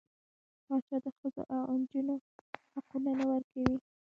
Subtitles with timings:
[0.65, 2.15] پاچا د ښځو او نجونـو
[2.73, 3.75] حقونه نه ورکوي.